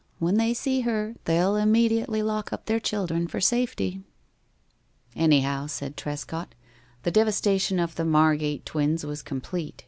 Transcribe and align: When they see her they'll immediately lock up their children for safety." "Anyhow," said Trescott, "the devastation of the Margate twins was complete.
When 0.17 0.37
they 0.37 0.55
see 0.55 0.81
her 0.81 1.15
they'll 1.25 1.55
immediately 1.55 2.23
lock 2.23 2.51
up 2.51 2.65
their 2.65 2.79
children 2.79 3.27
for 3.27 3.39
safety." 3.39 4.01
"Anyhow," 5.15 5.67
said 5.67 5.95
Trescott, 5.95 6.55
"the 7.03 7.11
devastation 7.11 7.77
of 7.77 7.93
the 7.93 8.03
Margate 8.05 8.65
twins 8.65 9.05
was 9.05 9.21
complete. 9.21 9.79